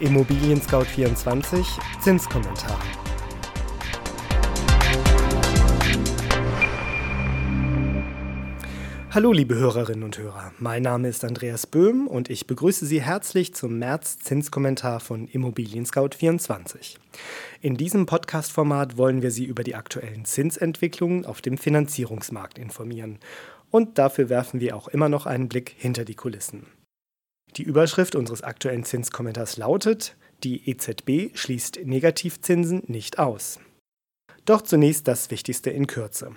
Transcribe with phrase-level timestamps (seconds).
[0.00, 1.66] Immobilien Scout 24
[2.00, 2.78] Zinskommentar.
[9.10, 13.54] Hallo liebe Hörerinnen und Hörer, mein Name ist Andreas Böhm und ich begrüße Sie herzlich
[13.54, 16.98] zum März Zinskommentar von Immobilien Scout 24.
[17.62, 23.18] In diesem Podcast-Format wollen wir Sie über die aktuellen Zinsentwicklungen auf dem Finanzierungsmarkt informieren
[23.70, 26.66] und dafür werfen wir auch immer noch einen Blick hinter die Kulissen.
[27.56, 30.14] Die Überschrift unseres aktuellen Zinskommentars lautet,
[30.44, 33.58] die EZB schließt Negativzinsen nicht aus.
[34.44, 36.32] Doch zunächst das Wichtigste in Kürze.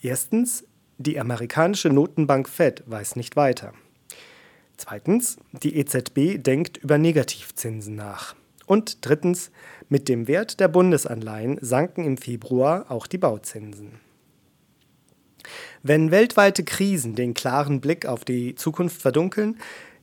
[0.00, 0.64] Erstens,
[0.96, 3.74] die amerikanische Notenbank Fed weiß nicht weiter.
[4.76, 8.34] Zweitens, die EZB denkt über Negativzinsen nach.
[8.66, 9.50] Und drittens,
[9.90, 14.00] mit dem Wert der Bundesanleihen sanken im Februar auch die Bauzinsen.
[15.82, 19.58] Wenn weltweite Krisen den klaren Blick auf die Zukunft verdunkeln,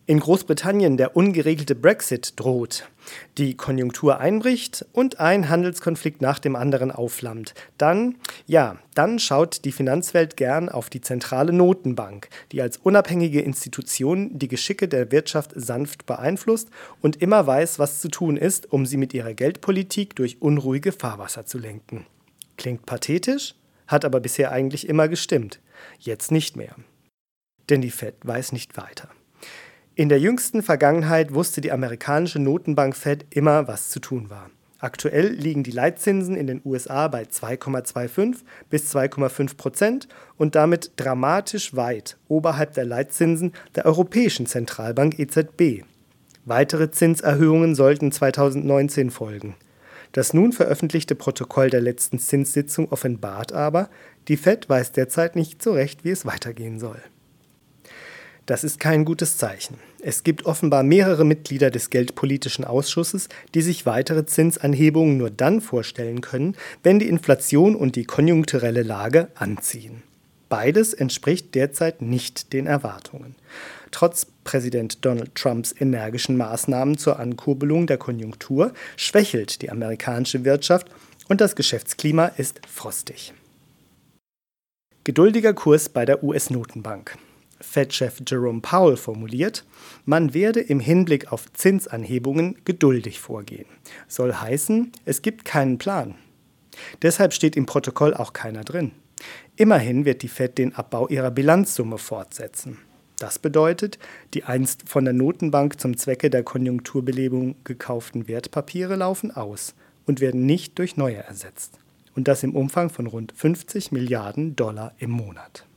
[0.08, 2.90] in Großbritannien der ungeregelte Brexit droht,
[3.38, 8.16] die Konjunktur einbricht und ein Handelskonflikt nach dem anderen aufflammt, dann,
[8.48, 14.48] ja, dann schaut die Finanzwelt gern auf die zentrale Notenbank, die als unabhängige Institution die
[14.48, 16.70] Geschicke der Wirtschaft sanft beeinflusst
[17.02, 21.46] und immer weiß, was zu tun ist, um sie mit ihrer Geldpolitik durch unruhige Fahrwasser
[21.46, 22.06] zu lenken.
[22.58, 23.56] Klingt pathetisch,
[23.88, 25.60] hat aber bisher eigentlich immer gestimmt.
[26.00, 26.76] Jetzt nicht mehr.
[27.70, 29.10] Denn die Fed weiß nicht weiter.
[29.94, 34.50] In der jüngsten Vergangenheit wusste die amerikanische Notenbank Fed immer, was zu tun war.
[34.80, 38.38] Aktuell liegen die Leitzinsen in den USA bei 2,25
[38.70, 45.84] bis 2,5 Prozent und damit dramatisch weit oberhalb der Leitzinsen der Europäischen Zentralbank EZB.
[46.46, 49.56] Weitere Zinserhöhungen sollten 2019 folgen.
[50.14, 53.90] Das nun veröffentlichte Protokoll der letzten Zinssitzung offenbart aber,
[54.30, 57.02] die Fed weiß derzeit nicht so recht, wie es weitergehen soll.
[58.46, 59.78] Das ist kein gutes Zeichen.
[60.02, 66.22] Es gibt offenbar mehrere Mitglieder des Geldpolitischen Ausschusses, die sich weitere Zinsanhebungen nur dann vorstellen
[66.22, 70.04] können, wenn die Inflation und die konjunkturelle Lage anziehen.
[70.50, 73.36] Beides entspricht derzeit nicht den Erwartungen.
[73.92, 80.88] Trotz Präsident Donald Trumps energischen Maßnahmen zur Ankurbelung der Konjunktur schwächelt die amerikanische Wirtschaft
[81.30, 83.34] und das Geschäftsklima ist frostig.
[85.04, 87.18] Geduldiger Kurs bei der US-Notenbank.
[87.62, 89.66] Fed-Chef Jerome Powell formuliert,
[90.06, 93.68] man werde im Hinblick auf Zinsanhebungen geduldig vorgehen.
[94.08, 96.16] Soll heißen, es gibt keinen Plan.
[97.02, 98.92] Deshalb steht im Protokoll auch keiner drin.
[99.56, 102.80] Immerhin wird die Fed den Abbau ihrer Bilanzsumme fortsetzen.
[103.20, 104.00] Das bedeutet,
[104.34, 109.76] die einst von der Notenbank zum Zwecke der Konjunkturbelebung gekauften Wertpapiere laufen aus
[110.08, 111.78] und werden nicht durch neue ersetzt.
[112.16, 115.68] Und das im Umfang von rund 50 Milliarden Dollar im Monat.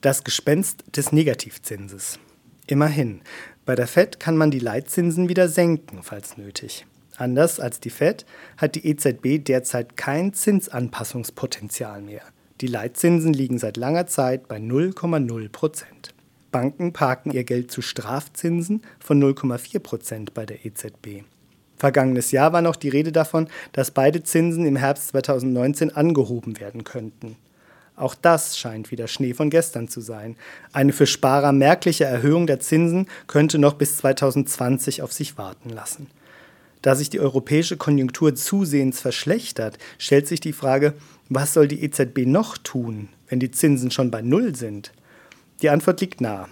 [0.00, 2.20] Das Gespenst des Negativzinses.
[2.68, 3.20] Immerhin,
[3.64, 6.86] bei der Fed kann man die Leitzinsen wieder senken, falls nötig.
[7.16, 8.24] Anders als die Fed
[8.56, 12.22] hat die EZB derzeit kein Zinsanpassungspotenzial mehr.
[12.60, 16.14] Die Leitzinsen liegen seit langer Zeit bei 0,0 Prozent.
[16.52, 21.24] Banken parken ihr Geld zu Strafzinsen von 0,4 Prozent bei der EZB.
[21.76, 26.84] Vergangenes Jahr war noch die Rede davon, dass beide Zinsen im Herbst 2019 angehoben werden
[26.84, 27.34] könnten.
[27.98, 30.36] Auch das scheint wieder Schnee von gestern zu sein.
[30.72, 36.06] Eine für Sparer merkliche Erhöhung der Zinsen könnte noch bis 2020 auf sich warten lassen.
[36.80, 40.94] Da sich die europäische Konjunktur zusehends verschlechtert, stellt sich die Frage,
[41.28, 44.92] was soll die EZB noch tun, wenn die Zinsen schon bei Null sind?
[45.60, 46.48] Die Antwort liegt nah.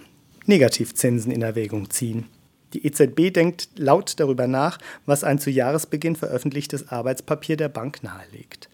[0.47, 2.25] Negativzinsen in Erwägung ziehen.
[2.73, 8.67] Die EZB denkt laut darüber nach, was ein zu Jahresbeginn veröffentlichtes Arbeitspapier der Bank nahelegt.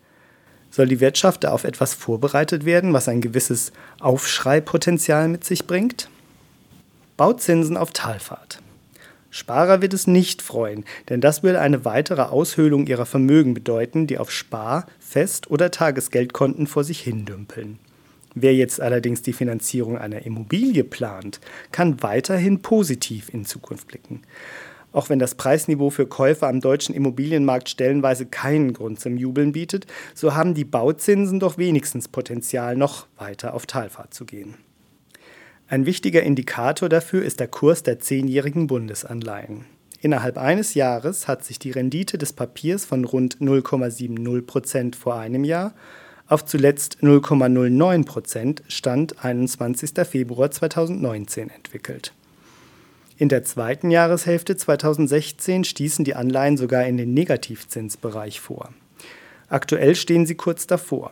[0.73, 6.09] Soll die Wirtschaft da auf etwas vorbereitet werden, was ein gewisses Aufschreipotenzial mit sich bringt?
[7.15, 8.57] Bauzinsen auf Talfahrt.
[9.29, 14.17] Sparer wird es nicht freuen, denn das will eine weitere Aushöhlung ihrer Vermögen bedeuten, die
[14.17, 17.77] auf Spar-, Fest- oder Tagesgeldkonten vor sich hindümpeln.
[18.33, 21.39] Wer jetzt allerdings die Finanzierung einer Immobilie plant,
[21.71, 24.23] kann weiterhin positiv in Zukunft blicken.
[24.93, 29.87] Auch wenn das Preisniveau für Käufer am deutschen Immobilienmarkt stellenweise keinen Grund zum Jubeln bietet,
[30.13, 34.53] so haben die Bauzinsen doch wenigstens Potenzial, noch weiter auf Talfahrt zu gehen.
[35.67, 39.65] Ein wichtiger Indikator dafür ist der Kurs der zehnjährigen Bundesanleihen.
[40.01, 45.43] Innerhalb eines Jahres hat sich die Rendite des Papiers von rund 0,70 Prozent vor einem
[45.43, 45.73] Jahr
[46.27, 49.91] auf zuletzt 0,09 Prozent Stand 21.
[50.05, 52.13] Februar 2019 entwickelt.
[53.17, 58.73] In der zweiten Jahreshälfte 2016 stießen die Anleihen sogar in den Negativzinsbereich vor.
[59.49, 61.11] Aktuell stehen sie kurz davor.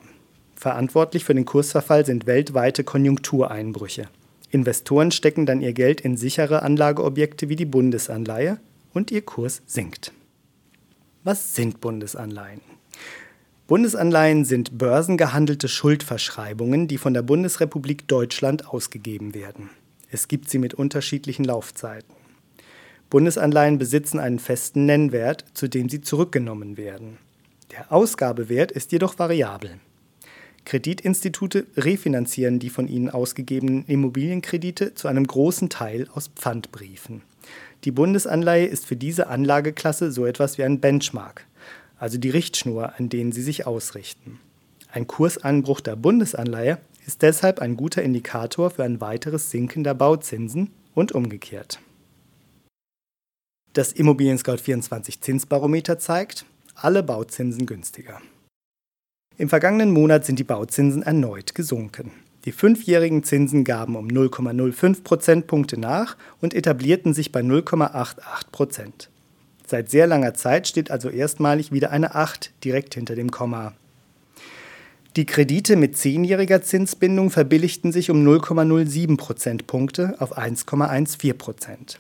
[0.56, 4.08] Verantwortlich für den Kursverfall sind weltweite Konjunktureinbrüche.
[4.50, 8.60] Investoren stecken dann ihr Geld in sichere Anlageobjekte wie die Bundesanleihe
[8.94, 10.12] und ihr Kurs sinkt.
[11.24, 12.62] Was sind Bundesanleihen?
[13.68, 19.70] Bundesanleihen sind börsengehandelte Schuldverschreibungen, die von der Bundesrepublik Deutschland ausgegeben werden.
[20.14, 22.14] Es gibt sie mit unterschiedlichen Laufzeiten.
[23.10, 27.18] Bundesanleihen besitzen einen festen Nennwert, zu dem sie zurückgenommen werden.
[27.72, 29.80] Der Ausgabewert ist jedoch variabel.
[30.66, 37.22] Kreditinstitute refinanzieren die von ihnen ausgegebenen Immobilienkredite zu einem großen Teil aus Pfandbriefen.
[37.86, 41.48] Die Bundesanleihe ist für diese Anlageklasse so etwas wie ein Benchmark,
[41.98, 44.40] also die Richtschnur, an denen sie sich ausrichten.
[44.92, 46.80] Ein Kursanbruch der Bundesanleihe
[47.12, 51.82] ist deshalb ein guter Indikator für ein weiteres Sinken der Bauzinsen und umgekehrt.
[53.74, 58.22] Das Immobilien Scout 24 Zinsbarometer zeigt, alle Bauzinsen günstiger.
[59.38, 62.12] Im vergangenen Monat sind die Bauzinsen erneut gesunken.
[62.46, 69.10] Die fünfjährigen Zinsen gaben um 0,05 Prozentpunkte nach und etablierten sich bei 0,88 Prozent.
[69.68, 73.74] Seit sehr langer Zeit steht also erstmalig wieder eine 8 direkt hinter dem Komma.
[75.18, 82.00] Die Kredite mit zehnjähriger Zinsbindung verbilligten sich um 0,07 Prozentpunkte auf 1,14 Prozent.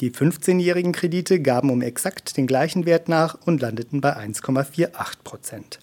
[0.00, 4.88] Die 15-jährigen Kredite gaben um exakt den gleichen Wert nach und landeten bei 1,48
[5.24, 5.80] Prozent.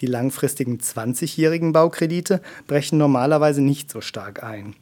[0.00, 4.74] Die langfristigen 20-jährigen Baukredite brechen normalerweise nicht so stark ein.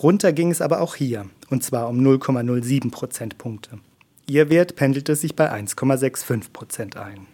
[0.00, 3.80] Runter ging es aber auch hier, und zwar um 0,07 Prozentpunkte.
[4.28, 7.26] Ihr Wert pendelte sich bei 1,65 Prozent ein.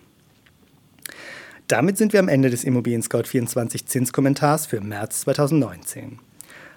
[1.69, 6.19] Damit sind wir am Ende des Immobilien Scout 24 Zinskommentars für März 2019.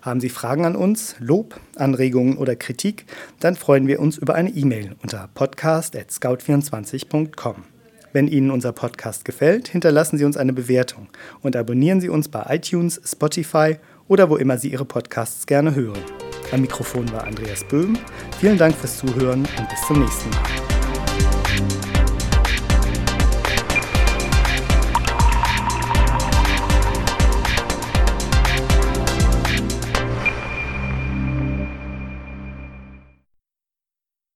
[0.01, 3.04] Haben Sie Fragen an uns, Lob, Anregungen oder Kritik,
[3.42, 7.66] dann freuen wir uns über eine E-Mail unter podcast.scout24.com.
[8.13, 11.10] Wenn Ihnen unser Podcast gefällt, hinterlassen Sie uns eine Bewertung
[11.42, 13.75] und abonnieren Sie uns bei iTunes, Spotify
[14.07, 16.00] oder wo immer Sie Ihre Podcasts gerne hören.
[16.54, 17.98] Am Mikrofon war Andreas Böhm.
[18.40, 20.76] Vielen Dank fürs Zuhören und bis zum nächsten Mal.